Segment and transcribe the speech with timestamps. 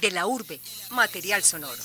[0.00, 1.82] De la urbe, material sonoro.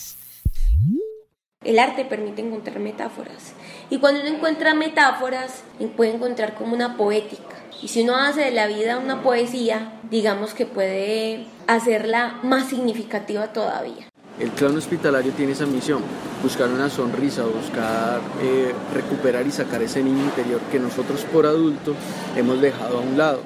[1.64, 3.54] El arte permite encontrar metáforas.
[3.90, 5.64] Y cuando uno encuentra metáforas,
[5.96, 7.56] puede encontrar como una poética.
[7.82, 13.52] Y si uno hace de la vida una poesía, digamos que puede hacerla más significativa
[13.52, 14.10] todavía.
[14.40, 16.02] El clan hospitalario tiene esa misión,
[16.42, 21.96] buscar una sonrisa, buscar eh, recuperar y sacar ese niño interior que nosotros por adultos
[22.36, 23.42] hemos dejado a un lado.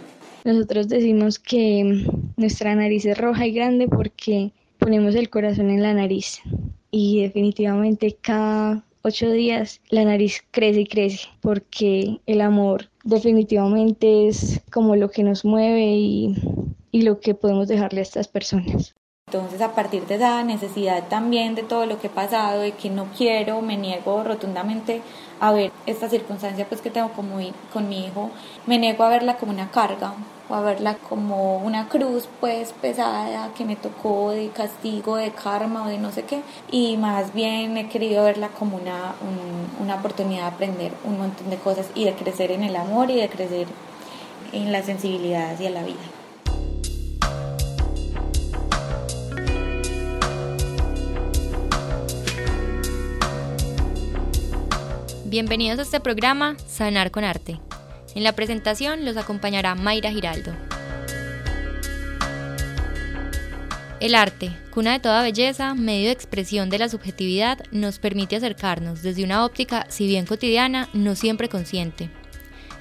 [0.45, 2.05] Nosotros decimos que
[2.37, 6.39] nuestra nariz es roja y grande porque ponemos el corazón en la nariz
[6.91, 14.61] y definitivamente cada ocho días la nariz crece y crece porque el amor definitivamente es
[14.71, 16.35] como lo que nos mueve y,
[16.91, 18.96] y lo que podemos dejarle a estas personas.
[19.29, 22.89] Entonces, a partir de esa necesidad también de todo lo que he pasado, de que
[22.89, 25.01] no quiero, me niego rotundamente
[25.41, 28.29] a ver esta circunstancia pues que tengo con mi, con mi hijo,
[28.67, 30.13] me niego a verla como una carga
[30.47, 35.83] o a verla como una cruz pues pesada que me tocó de castigo, de karma
[35.83, 39.15] o de no sé qué, y más bien he querido verla como una,
[39.81, 43.17] una oportunidad de aprender un montón de cosas y de crecer en el amor y
[43.17, 43.67] de crecer
[44.53, 46.16] en la sensibilidad hacia la vida.
[55.29, 57.59] Bienvenidos a este programa Sanar con Arte.
[58.15, 60.53] En la presentación los acompañará Mayra Giraldo.
[63.99, 69.03] El arte, cuna de toda belleza, medio de expresión de la subjetividad, nos permite acercarnos
[69.03, 72.09] desde una óptica, si bien cotidiana, no siempre consciente.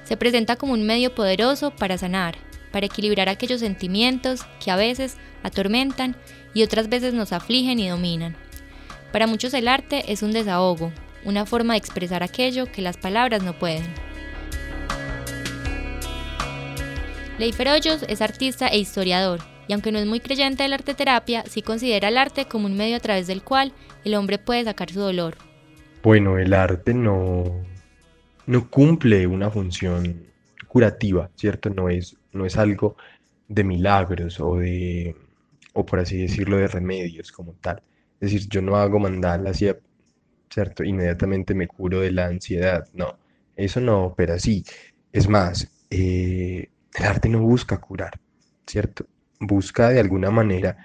[0.05, 2.37] Se presenta como un medio poderoso para sanar,
[2.71, 6.15] para equilibrar aquellos sentimientos que a veces atormentan
[6.53, 8.37] y otras veces nos afligen y dominan.
[9.11, 10.93] Para muchos el arte es un desahogo,
[11.27, 13.83] una forma de expresar aquello que las palabras no pueden.
[17.37, 21.43] Leifer Hoyos es artista e historiador, y aunque no es muy creyente de la arteterapia,
[21.45, 23.73] sí considera el arte como un medio a través del cual
[24.05, 25.35] el hombre puede sacar su dolor.
[26.01, 27.43] Bueno, el arte no,
[28.45, 30.23] no cumple una función
[30.65, 31.69] curativa, ¿cierto?
[31.69, 32.95] No es, no es algo
[33.49, 35.13] de milagros o de,
[35.73, 37.83] o por así decirlo, de remedios como tal.
[38.21, 39.67] Es decir, yo no hago mandalas y
[40.49, 40.83] ¿cierto?
[40.83, 42.87] Inmediatamente me curo de la ansiedad.
[42.93, 43.17] No,
[43.55, 44.63] eso no opera así.
[45.11, 48.19] Es más, eh, el arte no busca curar,
[48.65, 49.05] ¿cierto?
[49.39, 50.77] Busca de alguna manera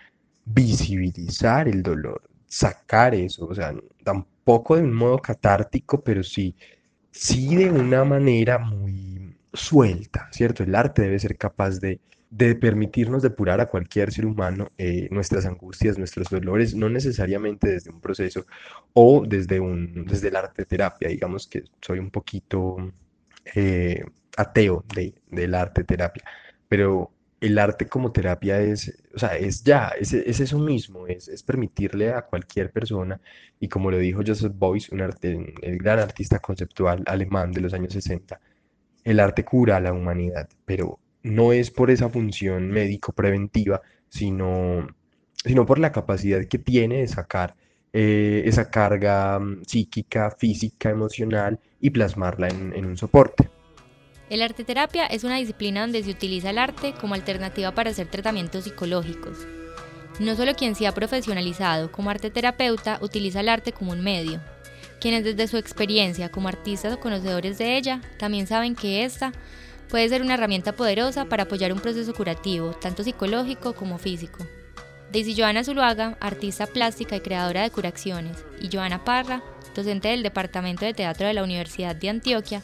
[0.45, 3.75] visibilizar el dolor, sacar eso, o sea,
[4.05, 6.55] tampoco de un modo catártico, pero sí,
[7.11, 10.63] sí de una manera muy suelta, ¿cierto?
[10.63, 12.01] El arte debe ser capaz de
[12.33, 17.91] de permitirnos depurar a cualquier ser humano eh, nuestras angustias, nuestros dolores, no necesariamente desde
[17.91, 18.47] un proceso
[18.95, 21.11] o desde, un, desde la arte terapia.
[21.11, 22.91] Digamos que soy un poquito
[23.55, 24.03] eh,
[24.39, 26.25] ateo de, del arte terapia,
[26.69, 31.29] pero el arte como terapia es, o sea, es ya, es, es eso mismo, es,
[31.29, 33.21] es, permitirle a cualquier persona,
[33.61, 37.75] y como lo dijo Joseph Beuys, un arte, el gran artista conceptual alemán de los
[37.75, 38.41] años 60,
[39.05, 44.87] el arte cura a la humanidad, pero no es por esa función médico-preventiva, sino,
[45.45, 47.55] sino por la capacidad que tiene de sacar
[47.93, 53.51] eh, esa carga mm, psíquica, física, emocional y plasmarla en, en un soporte.
[54.31, 58.07] El arte terapia es una disciplina donde se utiliza el arte como alternativa para hacer
[58.07, 59.47] tratamientos psicológicos.
[60.21, 64.41] No solo quien se ha profesionalizado como arte terapeuta utiliza el arte como un medio.
[65.01, 69.33] Quienes desde su experiencia como artistas o conocedores de ella también saben que esta
[69.93, 74.39] puede ser una herramienta poderosa para apoyar un proceso curativo, tanto psicológico como físico.
[75.13, 79.43] Daisy Joana Zuluaga, artista plástica y creadora de curaciones, y Joana Parra,
[79.75, 82.63] docente del Departamento de Teatro de la Universidad de Antioquia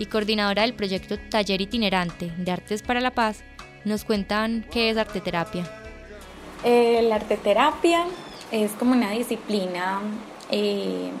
[0.00, 3.44] y coordinadora del proyecto Taller Itinerante de Artes para la Paz,
[3.84, 5.70] nos cuentan qué es arteterapia.
[6.64, 8.04] Eh, la arteterapia
[8.50, 10.00] es como una disciplina
[10.50, 11.12] eh,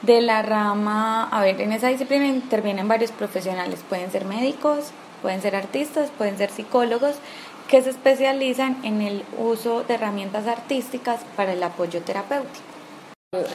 [0.00, 4.90] de la rama, a ver, en esa disciplina intervienen varios profesionales, pueden ser médicos,
[5.22, 7.16] pueden ser artistas, pueden ser psicólogos
[7.68, 12.60] que se especializan en el uso de herramientas artísticas para el apoyo terapéutico.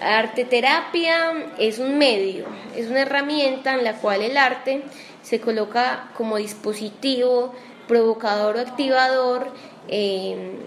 [0.01, 4.81] Arte terapia es un medio, es una herramienta en la cual el arte
[5.21, 7.53] se coloca como dispositivo
[7.87, 9.51] provocador o activador
[9.87, 10.57] eh,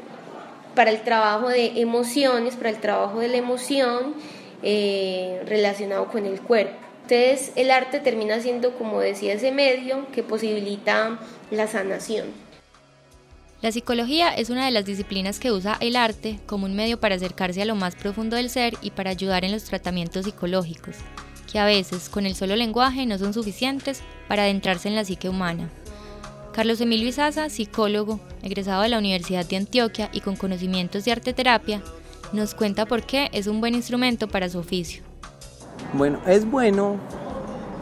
[0.76, 4.14] para el trabajo de emociones, para el trabajo de la emoción
[4.62, 6.89] eh, relacionado con el cuerpo.
[7.11, 11.19] Entonces el arte termina siendo, como decía, ese medio que posibilita
[11.51, 12.27] la sanación.
[13.62, 17.17] La psicología es una de las disciplinas que usa el arte como un medio para
[17.17, 20.95] acercarse a lo más profundo del ser y para ayudar en los tratamientos psicológicos,
[21.51, 25.29] que a veces con el solo lenguaje no son suficientes para adentrarse en la psique
[25.29, 25.69] humana.
[26.53, 31.33] Carlos Emilio Izaza, psicólogo, egresado de la Universidad de Antioquia y con conocimientos de arte
[31.33, 31.83] terapia,
[32.33, 35.10] nos cuenta por qué es un buen instrumento para su oficio.
[35.92, 36.96] Bueno, es bueno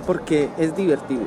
[0.07, 1.25] porque es divertido,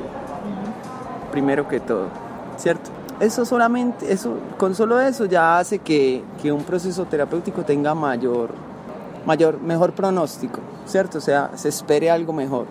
[1.30, 2.08] primero que todo,
[2.56, 2.90] ¿cierto?
[3.20, 8.50] Eso solamente, eso, con solo eso ya hace que, que un proceso terapéutico tenga mayor,
[9.24, 11.18] mayor, mejor pronóstico, ¿cierto?
[11.18, 12.66] O sea, se espere algo mejor,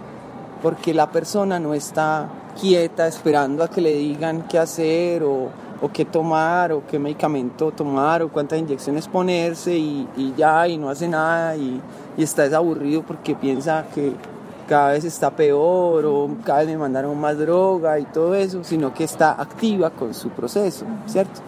[0.61, 2.27] porque la persona no está
[2.59, 5.49] quieta esperando a que le digan qué hacer o,
[5.81, 10.77] o qué tomar o qué medicamento tomar o cuántas inyecciones ponerse y, y ya y
[10.77, 11.81] no hace nada y,
[12.17, 14.13] y está desaburrido porque piensa que
[14.67, 18.93] cada vez está peor o cada vez me mandaron más droga y todo eso, sino
[18.93, 21.41] que está activa con su proceso, ¿cierto?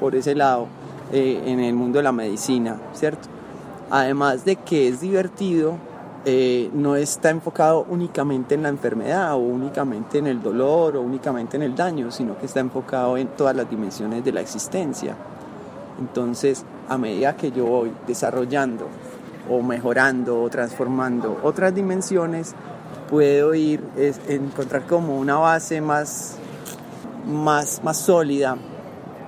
[0.00, 0.66] Por ese lado,
[1.12, 3.28] eh, en el mundo de la medicina, ¿cierto?
[3.90, 5.76] Además de que es divertido,
[6.26, 11.56] eh, no está enfocado únicamente en la enfermedad o únicamente en el dolor o únicamente
[11.56, 15.14] en el daño, sino que está enfocado en todas las dimensiones de la existencia.
[15.98, 18.88] Entonces, a medida que yo voy desarrollando
[19.50, 22.54] o mejorando o transformando otras dimensiones,
[23.10, 26.36] puedo ir a encontrar como una base más,
[27.26, 28.56] más, más sólida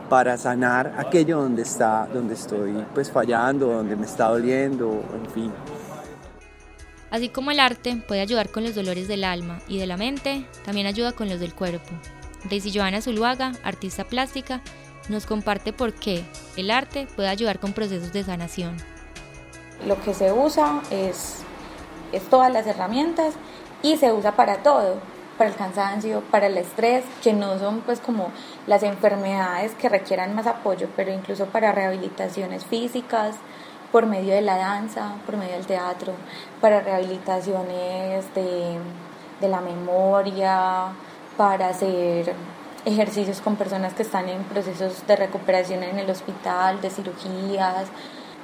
[0.09, 5.53] para sanar aquello donde está donde estoy pues fallando donde me está doliendo en fin
[7.17, 10.45] Así como el arte puede ayudar con los dolores del alma y de la mente,
[10.67, 11.89] también ayuda con los del cuerpo.
[12.45, 14.61] Daisy Joana Zuluaga, artista plástica,
[15.09, 16.23] nos comparte por qué
[16.59, 18.77] el arte puede ayudar con procesos de sanación.
[19.87, 21.37] Lo que se usa es,
[22.13, 23.33] es todas las herramientas
[23.83, 24.99] y se usa para todo,
[25.39, 28.31] para el cansancio, para el estrés, que no son pues como
[28.67, 33.37] las enfermedades que requieran más apoyo, pero incluso para rehabilitaciones físicas,
[33.93, 36.13] por medio de la danza, por medio del teatro,
[36.61, 38.79] para rehabilitaciones de,
[39.41, 40.89] de la memoria,
[41.37, 42.35] para hacer
[42.85, 47.87] ejercicios con personas que están en procesos de recuperación en el hospital, de cirugías.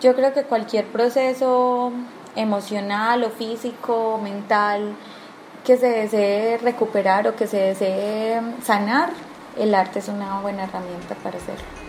[0.00, 1.92] Yo creo que cualquier proceso
[2.34, 4.94] emocional o físico, mental,
[5.64, 9.10] que se desee recuperar o que se desee sanar,
[9.58, 11.81] el arte es una buena herramienta para hacerlo.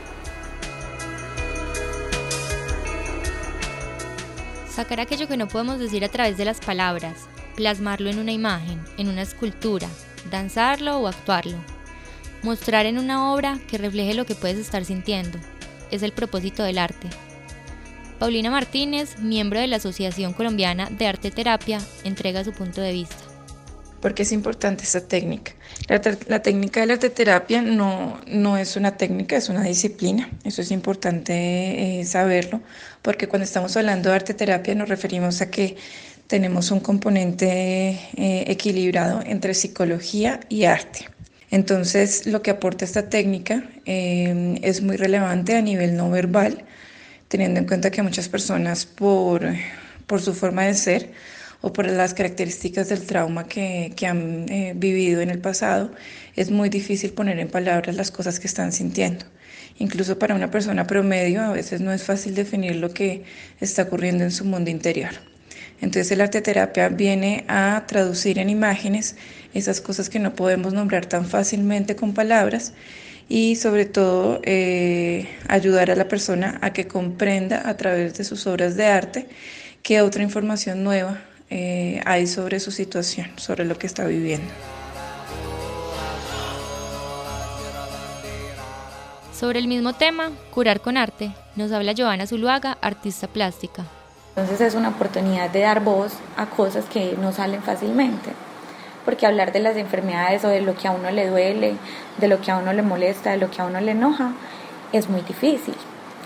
[4.74, 8.84] Sacar aquello que no podemos decir a través de las palabras, plasmarlo en una imagen,
[8.98, 9.88] en una escultura,
[10.32, 11.58] danzarlo o actuarlo.
[12.42, 15.38] Mostrar en una obra que refleje lo que puedes estar sintiendo.
[15.92, 17.08] Es el propósito del arte.
[18.18, 23.33] Paulina Martínez, miembro de la Asociación Colombiana de Arte Terapia, entrega su punto de vista.
[24.04, 25.54] ¿Por qué es importante esta técnica?
[25.88, 30.30] La, la, técnica de la arteterapia no, no es una técnica, es una disciplina.
[30.44, 32.60] Eso es importante eh, saberlo,
[33.02, 35.78] porque cuando estamos hablando de arteterapia nos referimos a que
[36.28, 37.48] tenemos un componente
[38.18, 41.08] eh, equilibrado entre psicología y arte.
[41.50, 46.66] Entonces, lo que aporta esta técnica eh, es muy relevante a nivel no verbal,
[47.30, 49.48] teniendo en cuenta que muchas personas por,
[50.08, 51.14] por su forma de ser,
[51.66, 55.92] o por las características del trauma que, que han eh, vivido en el pasado,
[56.36, 59.24] es muy difícil poner en palabras las cosas que están sintiendo.
[59.80, 63.24] Incluso para una persona promedio a veces no es fácil definir lo que
[63.62, 65.12] está ocurriendo en su mundo interior.
[65.80, 69.16] Entonces el arte terapia viene a traducir en imágenes
[69.54, 72.74] esas cosas que no podemos nombrar tan fácilmente con palabras
[73.30, 78.48] y sobre todo eh, ayudar a la persona a que comprenda a través de sus
[78.48, 79.28] obras de arte
[79.82, 81.22] qué otra información nueva
[81.56, 84.52] eh, hay sobre su situación, sobre lo que está viviendo.
[89.40, 93.86] Sobre el mismo tema, curar con arte, nos habla Joana Zuluaga, artista plástica.
[94.30, 98.32] Entonces es una oportunidad de dar voz a cosas que no salen fácilmente,
[99.06, 101.76] porque hablar de las enfermedades o de lo que a uno le duele,
[102.18, 104.32] de lo que a uno le molesta, de lo que a uno le enoja,
[104.92, 105.76] es muy difícil.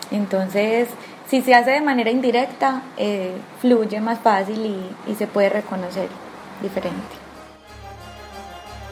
[0.09, 0.87] Entonces
[1.29, 6.07] si se hace de manera indirecta, eh, fluye más fácil y, y se puede reconocer
[6.61, 7.01] diferente.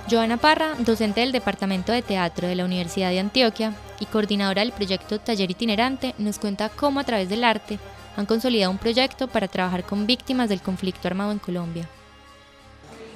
[0.10, 4.72] Joana Parra, docente del Departamento de Teatro de la Universidad de Antioquia y coordinadora del
[4.72, 7.80] proyecto Taller Itinerante, nos cuenta cómo a través del arte
[8.16, 11.88] han consolidado un proyecto para trabajar con víctimas del conflicto armado en Colombia.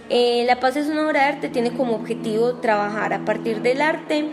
[0.09, 3.81] Eh, la Paz es una obra de arte, tiene como objetivo trabajar a partir del
[3.81, 4.25] arte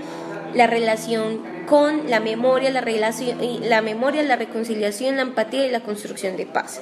[0.57, 6.37] la relación con la memoria, la, la memoria, la reconciliación, la empatía y la construcción
[6.37, 6.81] de paz.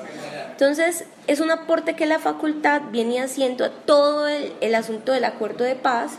[0.52, 5.64] Entonces, es un aporte que la facultad viene haciendo a todo el, asunto del acuerdo
[5.64, 6.12] de paz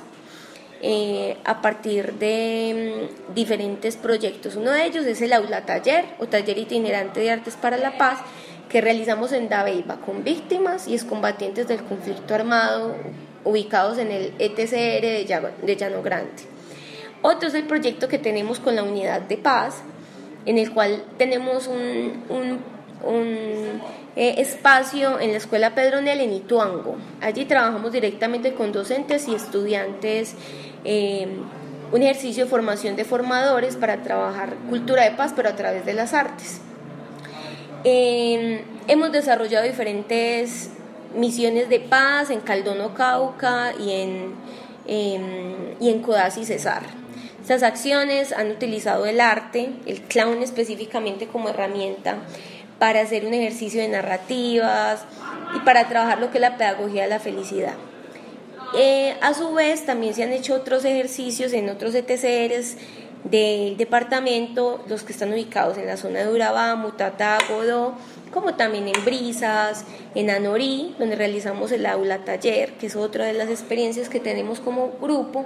[0.82, 4.58] eh, a partir de mm, diferentes proyectos.
[4.58, 8.20] Uno de ellos es el aula taller o taller itinerante de artes para la paz
[8.68, 12.98] que realizamos en Dabeiba con víctimas y excombatientes del conflicto armado
[13.46, 16.55] ubicados en el ETCR de Llano Grande.
[17.28, 19.82] Otro es el proyecto que tenemos con la unidad de paz,
[20.46, 23.82] en el cual tenemos un, un,
[24.16, 26.98] eh, espacio en la Escuela Pedronel en Ituango.
[27.22, 30.36] Allí trabajamos directamente con docentes y estudiantes,
[30.84, 31.28] eh,
[31.92, 35.96] un ejercicio de formación de formadores para trabajar cultura de paz, pero a través de
[35.96, 36.62] las artes.
[37.86, 40.70] Eh, hemos desarrollado diferentes
[41.16, 44.36] misiones de paz en Caldono, Cauca y en,
[45.80, 47.05] y en Codazzi, Cesar.
[47.46, 52.18] Estas acciones han utilizado el arte, el clown específicamente como herramienta
[52.80, 55.04] para hacer un ejercicio de narrativas
[55.56, 57.76] y para trabajar lo que es la pedagogía de la felicidad.
[58.76, 62.78] Eh, a su vez, también se han hecho otros ejercicios en otros ETCRs
[63.26, 67.94] del departamento, los que están ubicados en la zona de Urabá, Mutatá, Godó,
[68.34, 69.86] como también en Brisas,
[70.16, 74.60] en Anorí, donde realizamos el aula taller, que es otra de las experiencias que tenemos
[74.60, 75.46] como grupo,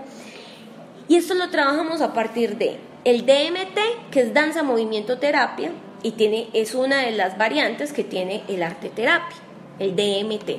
[1.09, 5.71] y esto lo trabajamos a partir de el DMT, que es danza, movimiento, terapia,
[6.03, 9.37] y tiene, es una de las variantes que tiene el arte terapia,
[9.79, 10.49] el DMT.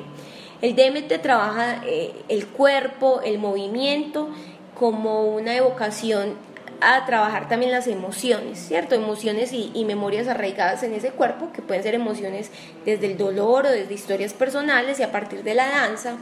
[0.61, 4.29] El DMT trabaja eh, el cuerpo, el movimiento,
[4.75, 6.35] como una evocación
[6.81, 8.97] a trabajar también las emociones, ¿cierto?
[8.97, 12.51] Emociones y, y, memorias arraigadas en ese cuerpo, que pueden ser emociones
[12.85, 16.17] desde el dolor o desde historias personales, y a partir de la danza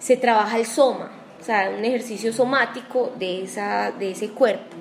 [0.00, 4.76] se trabaja el soma, o sea, un ejercicio somático de, esa, de ese cuerpo,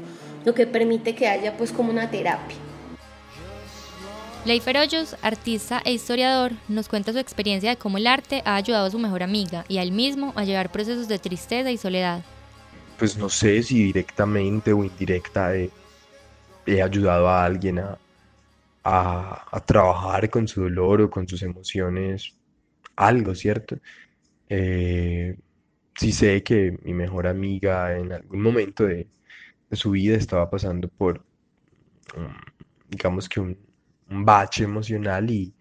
[0.46, 2.56] lo que permite que haya pues como una terapia.
[4.46, 8.86] Leifer Hoyos, artista e historiador, nos cuenta su experiencia de cómo el arte ha ayudado
[8.86, 12.24] a su mejor amiga y a él mismo a llevar procesos de tristeza y soledad.
[13.00, 15.72] Pues no sé si directamente o indirecta he,
[16.80, 17.98] ayudado a alguien a,
[18.84, 22.36] a, trabajar con su dolor o con sus emociones,
[22.96, 23.78] algo, ¿cierto?
[24.48, 25.36] Eh,
[25.96, 29.08] sí sé que mi mejor amiga en algún momento de,
[29.72, 31.24] su vida estaba pasando por,
[32.90, 33.58] digamos que un,
[34.08, 35.54] bache emocional y,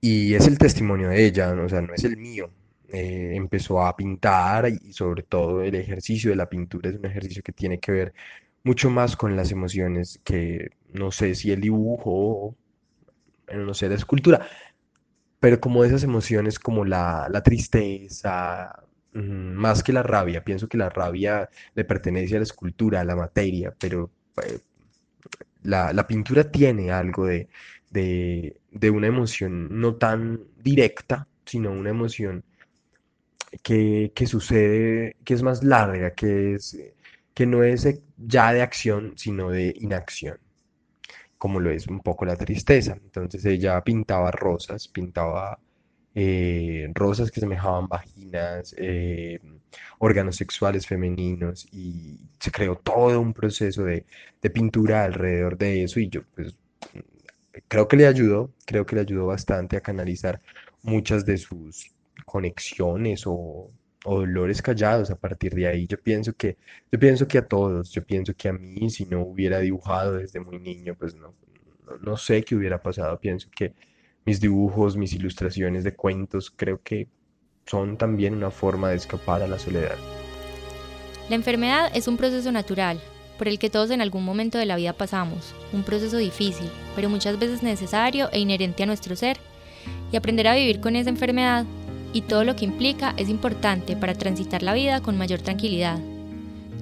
[0.00, 2.48] y, es el testimonio de ella, o sea, no es el mío.
[2.88, 7.42] Eh, empezó a pintar y sobre todo el ejercicio de la pintura es un ejercicio
[7.42, 8.14] que tiene que ver
[8.62, 12.56] mucho más con las emociones que no sé si el dibujo o
[13.52, 14.46] no sé, la escultura,
[15.40, 18.82] pero como esas emociones como la, la tristeza,
[19.16, 23.16] más que la rabia, pienso que la rabia le pertenece a la escultura, a la
[23.16, 24.10] materia, pero
[24.42, 24.58] eh,
[25.62, 27.48] la, pintura tiene algo de,
[28.92, 32.44] una emoción no tan directa, sino una emoción
[33.62, 36.76] que, sucede, que es más larga, que, es,
[37.34, 40.38] que no es ya de acción, sino de inacción,
[41.38, 42.92] como lo es un poco la tristeza.
[43.02, 45.58] Entonces ella pintaba rosas, pintaba
[46.18, 49.38] eh, rosas que semejaban vaginas, eh,
[49.98, 54.06] órganos sexuales femeninos y se creó todo un proceso de,
[54.54, 56.54] pintura alrededor de eso y yo pues
[57.68, 60.40] creo que le ayudó, creo que le ayudó bastante a canalizar
[60.82, 61.92] muchas de sus
[62.24, 63.70] conexiones o,
[64.04, 65.86] dolores callados a partir de ahí.
[65.88, 66.56] Yo pienso que,
[66.92, 70.38] yo pienso que a todos, yo pienso que a mí, si no hubiera dibujado desde
[70.40, 71.34] muy niño, pues no,
[72.02, 73.18] no sé qué hubiera pasado.
[73.18, 73.74] Pienso que
[74.26, 77.06] mis dibujos, mis ilustraciones de cuentos, creo que
[77.64, 79.96] son también una forma de escapar a la soledad.
[81.30, 83.00] La enfermedad es un proceso natural,
[83.38, 87.08] por el que todos en algún momento de la vida pasamos, un proceso difícil, pero
[87.08, 89.38] muchas veces necesario e inherente a nuestro ser,
[90.10, 91.64] y aprender a vivir con esa enfermedad
[92.12, 95.98] y todo lo que implica es importante para transitar la vida con mayor tranquilidad.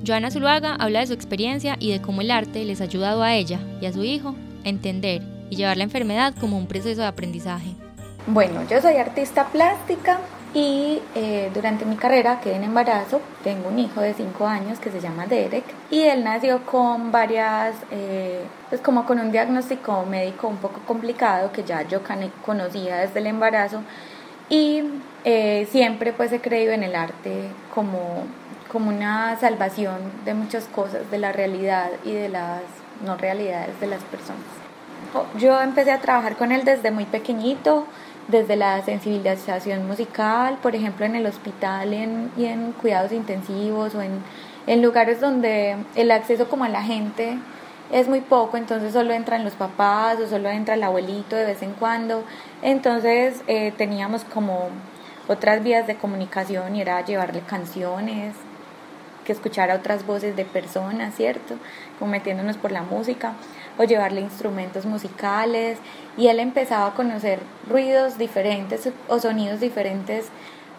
[0.07, 3.35] Joana Zuluaga habla de su experiencia y de cómo el arte les ha ayudado a
[3.35, 4.35] ella y a su hijo
[4.65, 7.75] a entender y llevar la enfermedad como un proceso de aprendizaje.
[8.27, 10.19] Bueno, yo soy artista plástica
[10.55, 13.21] y eh, durante mi carrera quedé en embarazo.
[13.43, 17.75] Tengo un hijo de 5 años que se llama Derek y él nació con varias,
[17.91, 22.01] eh, pues como con un diagnóstico médico un poco complicado que ya yo
[22.47, 23.83] conocía desde el embarazo
[24.49, 24.83] y
[25.25, 28.25] eh, siempre pues he creído en el arte como,
[28.71, 32.63] como una salvación de muchas cosas, de la realidad y de las
[33.05, 34.64] no realidades de las personas.
[35.39, 37.87] Yo empecé a trabajar con él desde muy pequeñito,
[38.29, 41.93] desde la sensibilización musical, por ejemplo en el hospital
[42.37, 44.13] y en cuidados intensivos o en,
[44.67, 47.39] en lugares donde el acceso como a la gente
[47.93, 51.63] es muy poco, entonces solo entran los papás o solo entra el abuelito de vez
[51.63, 52.25] en cuando.
[52.63, 54.69] Entonces eh, teníamos como
[55.29, 58.35] otras vías de comunicación y era llevarle canciones,
[59.25, 61.55] que escuchara otras voces de personas, ¿cierto?
[61.99, 63.33] Como metiéndonos por la música
[63.79, 65.79] o llevarle instrumentos musicales
[66.17, 70.29] y él empezaba a conocer ruidos diferentes o sonidos diferentes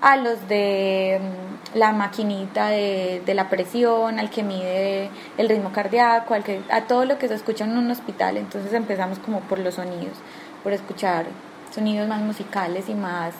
[0.01, 5.71] a los de mm, la maquinita de, de, la presión, al que mide el ritmo
[5.71, 8.37] cardíaco, al que, a todo lo que se escucha en un hospital.
[8.37, 10.17] Entonces empezamos como por los sonidos,
[10.63, 11.25] por escuchar
[11.73, 13.33] sonidos más musicales y más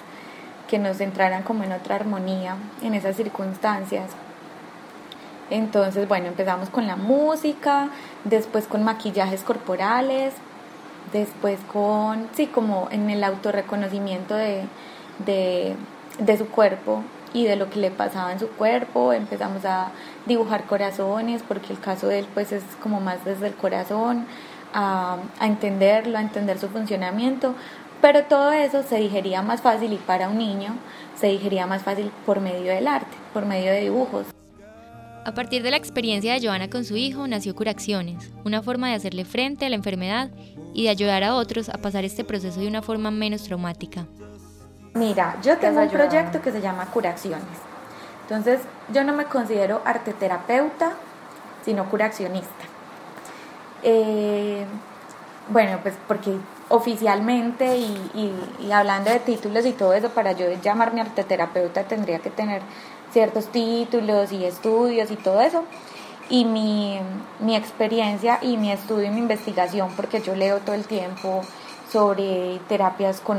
[0.68, 4.12] que nos entraran como en otra armonía en esas circunstancias.
[5.50, 7.90] Entonces, bueno, empezamos con la música,
[8.24, 10.34] después con maquillajes corporales,
[11.14, 14.64] después con, sí, como en el autorreconocimiento de,
[15.26, 15.76] de,
[16.20, 19.90] de su cuerpo y de lo que le pasaba en su cuerpo, empezamos a
[20.26, 24.26] dibujar corazones, porque el caso de él pues es como más desde el corazón,
[24.74, 27.54] a, a entenderlo, a entender su funcionamiento,
[28.02, 30.74] pero todo eso se digería más fácil y para un niño
[31.16, 34.28] se digería más fácil por medio del arte, por medio de dibujos.
[35.26, 38.94] A partir de la experiencia de Joana con su hijo nació Curaciones, una forma de
[38.94, 40.30] hacerle frente a la enfermedad
[40.72, 44.06] y de ayudar a otros a pasar este proceso de una forma menos traumática.
[44.94, 47.42] Mira, yo tengo un proyecto que se llama Curaciones.
[48.22, 48.60] Entonces,
[48.94, 50.92] yo no me considero arteterapeuta,
[51.64, 52.66] sino curacionista.
[53.82, 54.64] Eh,
[55.50, 56.38] bueno, pues porque
[56.70, 62.30] oficialmente y, y, hablando de títulos y todo eso, para yo llamarme arteterapeuta tendría que
[62.30, 62.62] tener
[63.16, 65.64] ciertos títulos y estudios y todo eso.
[66.30, 67.00] Y mi,
[67.40, 71.42] mi experiencia y mi estudio y mi investigación, porque yo leo todo el tiempo
[71.90, 73.38] sobre terapias con,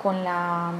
[0.00, 0.70] con, la,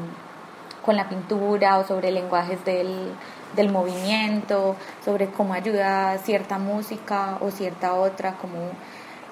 [0.84, 3.10] con la pintura o sobre lenguajes del,
[3.56, 8.58] del movimiento, sobre cómo ayuda cierta música o cierta otra, cómo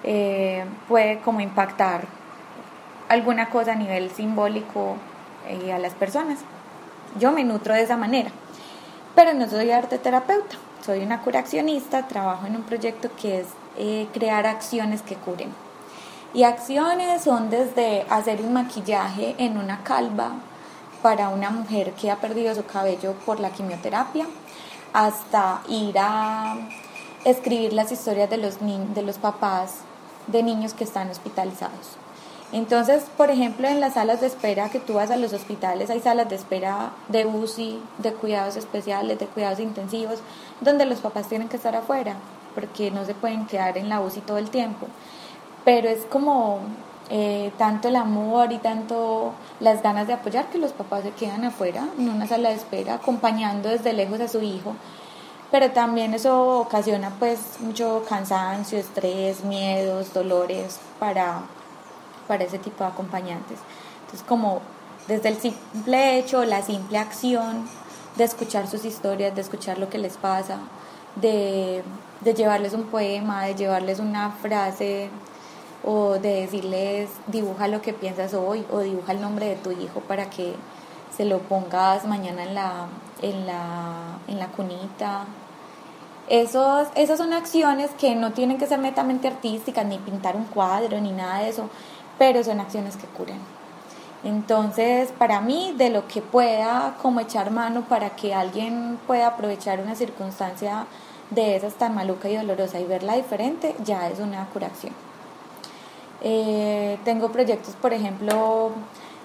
[0.02, 2.06] eh, puede impactar
[3.08, 4.96] alguna cosa a nivel simbólico
[5.46, 6.40] eh, a las personas.
[7.16, 8.32] Yo me nutro de esa manera,
[9.14, 14.08] pero no soy arte terapeuta, soy una curacionista, trabajo en un proyecto que es eh,
[14.12, 15.52] crear acciones que curen.
[16.32, 20.32] Y acciones son desde hacer un maquillaje en una calva
[21.00, 24.26] para una mujer que ha perdido su cabello por la quimioterapia,
[24.92, 26.56] hasta ir a
[27.24, 29.76] escribir las historias de los, de los papás
[30.26, 32.03] de niños que están hospitalizados.
[32.54, 35.98] Entonces, por ejemplo, en las salas de espera que tú vas a los hospitales, hay
[35.98, 40.20] salas de espera de UCI, de cuidados especiales, de cuidados intensivos,
[40.60, 42.14] donde los papás tienen que estar afuera,
[42.54, 44.86] porque no se pueden quedar en la UCI todo el tiempo.
[45.64, 46.60] Pero es como
[47.10, 51.44] eh, tanto el amor y tanto las ganas de apoyar que los papás se quedan
[51.44, 54.76] afuera, en una sala de espera, acompañando desde lejos a su hijo.
[55.50, 61.42] Pero también eso ocasiona pues mucho cansancio, estrés, miedos, dolores para
[62.26, 63.58] para ese tipo de acompañantes.
[64.00, 64.60] Entonces, como
[65.08, 67.68] desde el simple hecho, la simple acción
[68.16, 70.58] de escuchar sus historias, de escuchar lo que les pasa,
[71.16, 71.82] de,
[72.20, 75.10] de llevarles un poema, de llevarles una frase
[75.84, 80.00] o de decirles dibuja lo que piensas hoy o dibuja el nombre de tu hijo
[80.00, 80.54] para que
[81.14, 82.86] se lo pongas mañana en la,
[83.22, 85.26] en la, en la cunita.
[86.28, 90.98] Esos, esas son acciones que no tienen que ser netamente artísticas, ni pintar un cuadro,
[91.00, 91.68] ni nada de eso,
[92.18, 93.38] pero son acciones que curan.
[94.24, 99.80] Entonces, para mí, de lo que pueda como echar mano para que alguien pueda aprovechar
[99.80, 100.86] una circunstancia
[101.30, 104.94] de esas tan maluca y dolorosa y verla diferente, ya es una curación.
[106.22, 108.70] Eh, tengo proyectos, por ejemplo,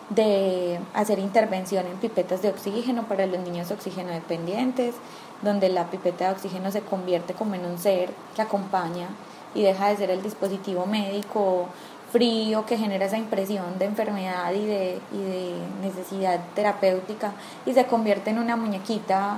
[0.09, 4.95] de hacer intervención en pipetas de oxígeno para los niños oxígeno dependientes,
[5.41, 9.07] donde la pipeta de oxígeno se convierte como en un ser que acompaña
[9.55, 11.67] y deja de ser el dispositivo médico
[12.11, 17.33] frío que genera esa impresión de enfermedad y de, y de necesidad terapéutica
[17.65, 19.37] y se convierte en una muñequita,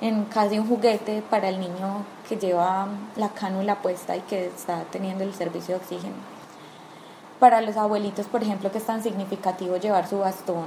[0.00, 4.84] en casi un juguete para el niño que lleva la cánula puesta y que está
[4.90, 6.14] teniendo el servicio de oxígeno.
[7.40, 10.66] Para los abuelitos, por ejemplo, que es tan significativo llevar su bastón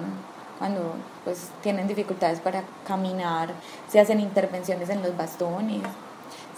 [0.57, 3.49] cuando pues tienen dificultades para caminar,
[3.89, 5.81] se hacen intervenciones en los bastones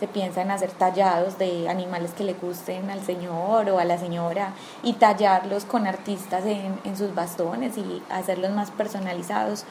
[0.04, 3.98] se piensa en hacer tallados de animales que le gusten al señor o a la
[3.98, 9.64] señora y tallarlos con artistas en, sus bastones y hacerlos más personalizados.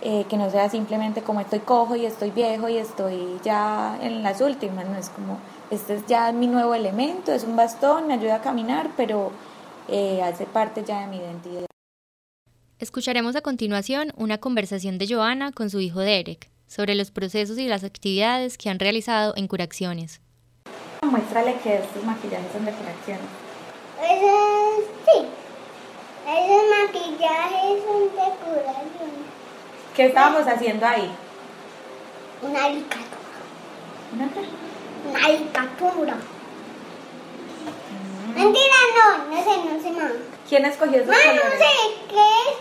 [0.00, 4.22] Eh, que no sea simplemente como estoy cojo y estoy viejo y estoy ya en
[4.22, 5.38] las últimas, no es como,
[5.70, 9.30] este es ya mi nuevo elemento, es un bastón, me ayuda a caminar, pero
[9.86, 11.66] eh, hace parte ya de mi identidad.
[12.80, 17.68] Escucharemos a continuación una conversación de Joana con su hijo Derek, sobre los procesos y
[17.68, 20.22] las actividades que han realizado en Curaciones.
[21.02, 23.26] Muéstrale que estos maquillajes son de Curaciones.
[25.04, 25.26] sí,
[26.26, 29.26] esos maquillajes son de Curaciones.
[29.94, 31.10] ¿Qué estábamos haciendo ahí?
[32.40, 33.10] Una caricatura.
[34.14, 34.40] ¿Una qué?
[35.10, 36.14] Una caricatura.
[38.28, 38.34] Mm.
[38.34, 40.12] Mentira, no, no sé, no sé más.
[40.48, 41.44] ¿Quién escogió esos no, colores?
[41.44, 41.72] No sé,
[42.08, 42.56] ¿qué es?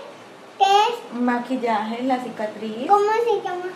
[0.57, 1.21] ¿Qué es?
[1.21, 2.87] Maquillaje, la cicatriz.
[2.89, 3.71] ¿Cómo se llama?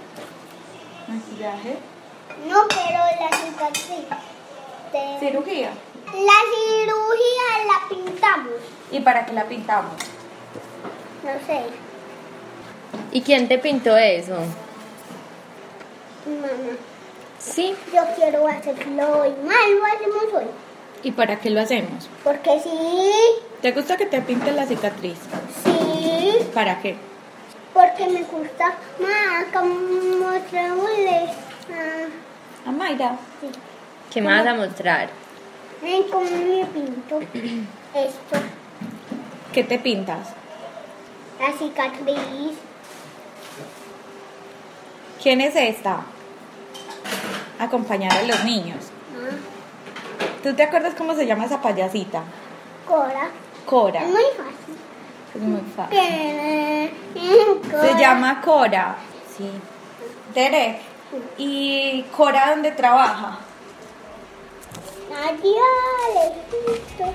[1.07, 1.77] Maquillaje.
[2.47, 4.05] No, pero la cicatriz.
[5.19, 5.69] Cirugía.
[6.13, 8.53] La cirugía la pintamos.
[8.91, 9.93] ¿Y para qué la pintamos?
[11.23, 11.61] No sé.
[13.11, 14.35] ¿Y quién te pintó eso?
[16.25, 16.77] Mamá.
[17.39, 17.75] Sí.
[17.93, 19.29] Yo quiero hacerlo hoy.
[19.43, 20.45] Mal lo hacemos hoy.
[21.03, 22.09] ¿Y para qué lo hacemos?
[22.23, 22.69] Porque sí,
[23.61, 25.17] ¿Te gusta que te pinte la cicatriz?
[25.63, 26.49] sí.
[26.53, 26.95] ¿Para qué?
[27.75, 31.29] Porque me gusta más como traerle.
[31.69, 33.17] Ah, A Mayra.
[33.41, 33.49] sí.
[34.11, 35.09] ¿Qué me vas a mostrar?
[36.09, 37.19] Cómo me pinto
[37.93, 38.37] esto.
[39.53, 40.29] ¿Qué te pintas?
[41.39, 42.53] La cicatriz.
[45.21, 45.97] ¿Quién es esta?
[47.59, 48.85] Acompañar a los niños.
[49.15, 49.35] Ah,
[50.43, 52.23] ¿Tú te acuerdas cómo se llama esa payasita?
[52.87, 53.29] Cora.
[53.65, 54.01] Cora.
[54.01, 54.74] Es muy fácil.
[55.35, 55.99] Es muy fácil.
[57.81, 58.95] Se llama Cora.
[59.35, 59.49] Sí.
[60.33, 60.77] Derek.
[61.37, 63.39] ¿Y Cora dónde trabaja?
[65.33, 67.13] Lejito.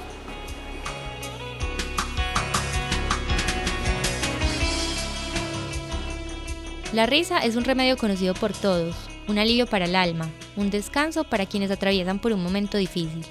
[6.93, 8.97] La risa es un remedio conocido por todos,
[9.29, 13.25] un alivio para el alma, un descanso para quienes atraviesan por un momento difícil.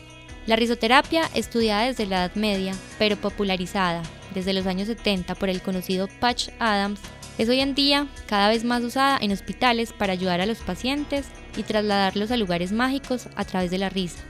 [0.49, 4.01] La risoterapia, estudiada desde la Edad Media, pero popularizada
[4.33, 6.99] desde los años 70 por el conocido Patch Adams,
[7.37, 11.27] es hoy en día cada vez más usada en hospitales para ayudar a los pacientes
[11.55, 14.23] y trasladarlos a lugares mágicos a través de la risa.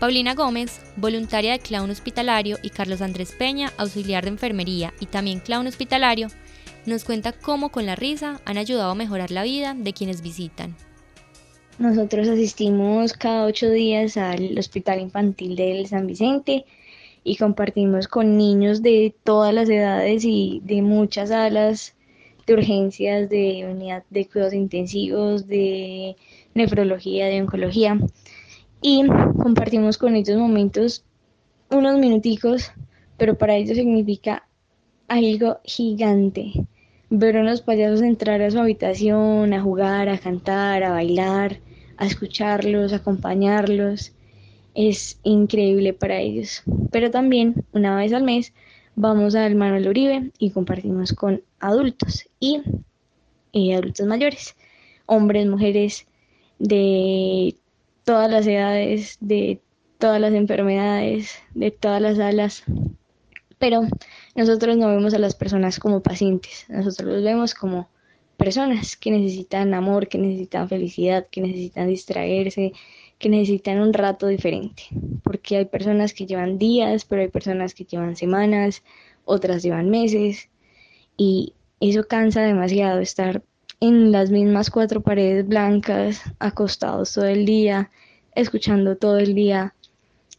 [0.00, 5.40] Paulina Gómez, voluntaria de clown hospitalario, y Carlos Andrés Peña, auxiliar de enfermería y también
[5.40, 6.28] clown hospitalario,
[6.86, 10.74] nos cuenta cómo con la risa han ayudado a mejorar la vida de quienes visitan.
[11.78, 16.66] Nosotros asistimos cada ocho días al Hospital Infantil del San Vicente
[17.24, 21.96] y compartimos con niños de todas las edades y de muchas salas
[22.46, 26.16] de urgencias, de unidad de cuidados intensivos, de
[26.54, 27.98] nefrología, de oncología.
[28.82, 29.06] Y
[29.42, 31.04] compartimos con ellos momentos,
[31.70, 32.70] unos minuticos,
[33.16, 34.46] pero para ellos significa
[35.08, 36.52] algo gigante.
[37.14, 41.60] Ver a unos payasos entrar a su habitación, a jugar, a cantar, a bailar,
[41.98, 44.12] a escucharlos, a acompañarlos,
[44.74, 46.62] es increíble para ellos.
[46.90, 48.54] Pero también, una vez al mes,
[48.94, 52.62] vamos al Manuel Uribe y compartimos con adultos y
[53.52, 54.56] eh, adultos mayores,
[55.04, 56.06] hombres, mujeres,
[56.58, 57.56] de
[58.04, 59.60] todas las edades, de
[59.98, 62.64] todas las enfermedades, de todas las alas.
[63.58, 63.82] Pero
[64.34, 67.88] nosotros no vemos a las personas como pacientes, nosotros los vemos como
[68.36, 72.72] personas que necesitan amor, que necesitan felicidad, que necesitan distraerse,
[73.18, 74.84] que necesitan un rato diferente.
[75.22, 78.82] Porque hay personas que llevan días, pero hay personas que llevan semanas,
[79.24, 80.48] otras llevan meses.
[81.16, 83.42] Y eso cansa demasiado estar
[83.80, 87.90] en las mismas cuatro paredes blancas, acostados todo el día,
[88.34, 89.74] escuchando todo el día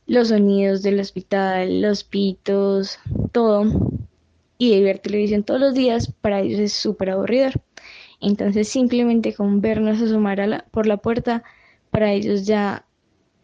[0.07, 2.99] los sonidos del hospital, los pitos,
[3.31, 3.65] todo.
[4.57, 7.53] Y de ver televisión todos los días para ellos es súper aburridor.
[8.21, 11.43] Entonces simplemente con vernos asomar a la- por la puerta,
[11.91, 12.85] para ellos ya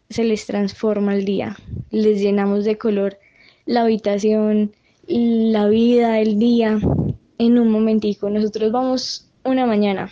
[0.08, 1.56] se les transforma el día.
[1.90, 3.18] Les llenamos de color
[3.66, 4.72] la habitación,
[5.06, 6.78] la vida, el día,
[7.38, 8.30] en un momentico.
[8.30, 10.08] Nosotros vamos una mañana,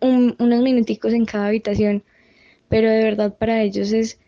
[0.00, 2.02] un- unos minuticos en cada habitación,
[2.68, 4.18] pero de verdad para ellos es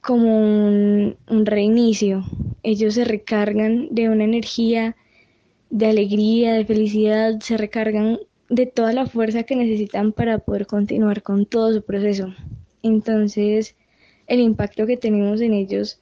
[0.00, 2.24] como un, reinicio.
[2.62, 4.96] Ellos se recargan de una energía
[5.70, 11.22] de alegría, de felicidad, se recargan de toda la fuerza que necesitan para poder continuar
[11.22, 12.34] con todo su proceso.
[12.82, 13.76] Entonces,
[14.26, 16.00] el impacto que tenemos en ellos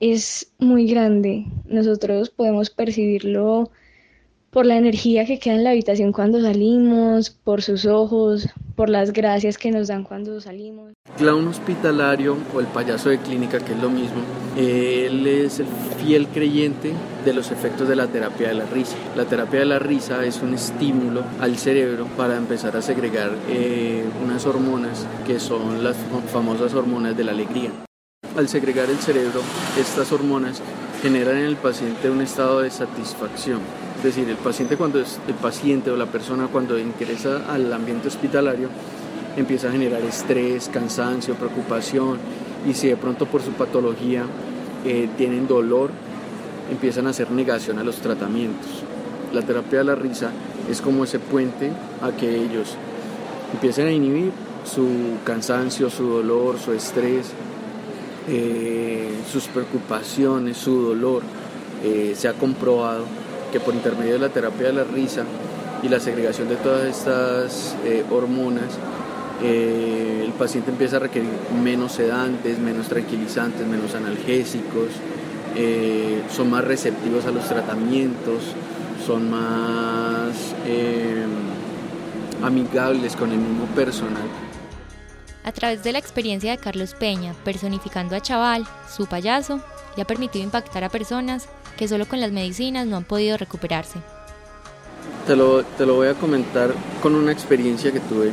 [0.00, 1.46] es muy grande.
[1.66, 3.70] Nosotros podemos percibirlo
[4.50, 9.12] por la energía que queda en la habitación cuando salimos, por sus ojos, por las
[9.12, 10.92] gracias que nos dan cuando salimos.
[11.16, 14.22] Clown hospitalario o el payaso de clínica, que es lo mismo,
[14.56, 15.66] él es el
[16.02, 16.92] fiel creyente
[17.24, 18.96] de los efectos de la terapia de la risa.
[19.16, 24.04] La terapia de la risa es un estímulo al cerebro para empezar a segregar eh,
[24.24, 25.96] unas hormonas que son las
[26.32, 27.70] famosas hormonas de la alegría.
[28.36, 29.42] Al segregar el cerebro,
[29.78, 30.62] estas hormonas
[31.02, 33.60] generan en el paciente un estado de satisfacción.
[34.00, 38.70] Es decir, el paciente cuando el paciente o la persona cuando ingresa al ambiente hospitalario
[39.36, 42.16] empieza a generar estrés, cansancio, preocupación
[42.66, 44.24] y si de pronto por su patología
[44.86, 45.90] eh, tienen dolor,
[46.70, 48.70] empiezan a hacer negación a los tratamientos.
[49.34, 50.30] La terapia de la risa
[50.70, 52.76] es como ese puente a que ellos
[53.52, 54.32] empiecen a inhibir
[54.64, 57.32] su cansancio, su dolor, su estrés,
[58.30, 61.22] eh, sus preocupaciones, su dolor.
[61.84, 63.04] Eh, se ha comprobado
[63.50, 65.24] que por intermedio de la terapia de la risa
[65.82, 68.78] y la segregación de todas estas eh, hormonas,
[69.42, 71.30] eh, el paciente empieza a requerir
[71.62, 74.90] menos sedantes, menos tranquilizantes, menos analgésicos,
[75.56, 78.42] eh, son más receptivos a los tratamientos,
[79.06, 80.34] son más
[82.42, 84.22] amigables con el mismo personal.
[85.42, 89.60] A través de la experiencia de Carlos Peña, personificando a Chaval, su payaso,
[89.96, 93.98] le ha permitido impactar a personas que solo con las medicinas no han podido recuperarse.
[95.26, 98.32] Te lo, te lo voy a comentar con una experiencia que tuve,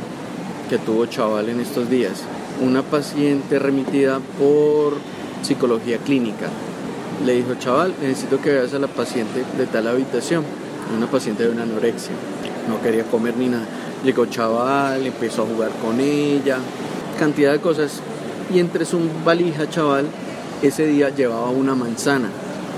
[0.68, 2.22] que tuvo Chaval en estos días.
[2.60, 4.94] Una paciente remitida por
[5.42, 6.48] psicología clínica.
[7.24, 10.44] Le dijo, Chaval, necesito que veas a la paciente de tal habitación,
[10.96, 12.12] una paciente de una anorexia.
[12.68, 13.66] No quería comer ni nada.
[14.04, 16.58] Llegó Chaval, empezó a jugar con ella,
[17.18, 18.00] cantidad de cosas.
[18.54, 20.06] Y entre su valija, Chaval,
[20.62, 22.30] ese día llevaba una manzana,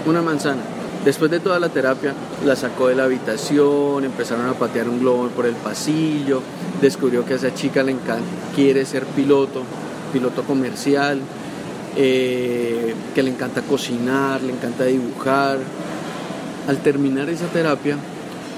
[0.07, 0.63] una manzana.
[1.05, 2.13] Después de toda la terapia,
[2.45, 6.43] la sacó de la habitación, empezaron a patear un globo por el pasillo,
[6.81, 9.63] descubrió que a esa chica le encanta, quiere ser piloto,
[10.13, 11.21] piloto comercial,
[11.97, 15.59] eh, que le encanta cocinar, le encanta dibujar.
[16.69, 17.97] Al terminar esa terapia,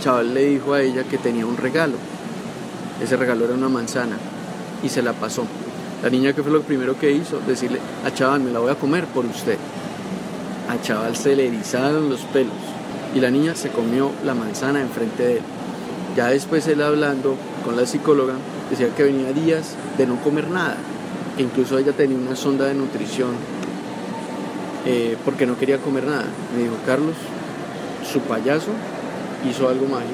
[0.02, 1.94] Chaval le dijo a ella que tenía un regalo.
[3.00, 4.16] Ese regalo era una manzana
[4.82, 5.44] y se la pasó.
[6.02, 8.74] La niña que fue lo primero que hizo, decirle a Chaval, me la voy a
[8.74, 9.56] comer por usted.
[10.68, 12.54] A Chaval se le erizaron los pelos
[13.14, 15.42] y la niña se comió la manzana enfrente de él.
[16.16, 18.34] Ya después él hablando con la psicóloga,
[18.70, 20.76] decía que venía días de no comer nada,
[21.36, 23.30] que incluso ella tenía una sonda de nutrición
[24.86, 26.24] eh, porque no quería comer nada.
[26.54, 27.16] Me dijo, Carlos,
[28.10, 28.70] su payaso
[29.48, 30.12] hizo algo mágico,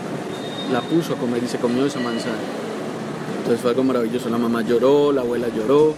[0.73, 2.37] la puso a comer y se comió esa manzana.
[3.39, 4.29] Entonces fue algo maravilloso.
[4.29, 5.95] La mamá lloró, la abuela lloró.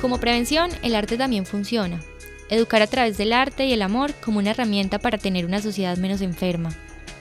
[0.00, 2.00] Como prevención, el arte también funciona.
[2.48, 5.96] Educar a través del arte y el amor como una herramienta para tener una sociedad
[5.96, 6.70] menos enferma.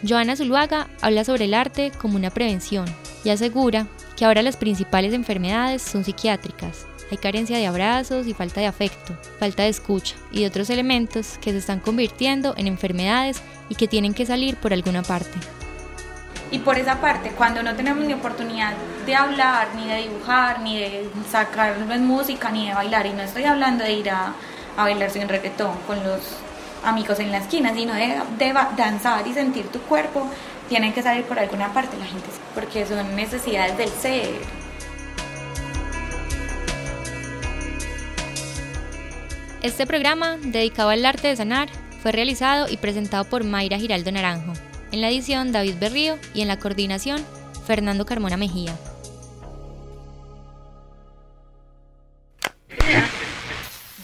[0.08, 2.86] Joana Zuluaga habla sobre el arte como una prevención
[3.24, 6.86] y asegura que ahora las principales enfermedades son psiquiátricas.
[7.12, 11.38] Hay carencia de abrazos y falta de afecto, falta de escucha y de otros elementos
[11.40, 15.38] que se están convirtiendo en enfermedades y que tienen que salir por alguna parte.
[16.52, 18.74] Y por esa parte, cuando no tenemos ni oportunidad
[19.06, 23.44] de hablar, ni de dibujar, ni de sacar música, ni de bailar, y no estoy
[23.44, 24.34] hablando de ir a,
[24.78, 26.22] a bailar sin reggaetón con los
[26.84, 30.30] amigos en la esquina, sino de, de danzar y sentir tu cuerpo,
[30.70, 34.30] tienen que salir por alguna parte la gente, porque son necesidades del ser.
[39.62, 41.70] Este programa, dedicado al arte de sanar,
[42.04, 44.54] fue realizado y presentado por Mayra Giraldo Naranjo.
[44.92, 47.26] En la edición, David Berrío y en la coordinación,
[47.66, 48.76] Fernando Carmona Mejía.